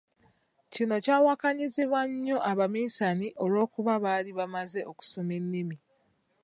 [0.73, 5.77] Kino kyawakanyizibwa nnyo abaminsane olw'okuba baali bamaze okusoma ennimi.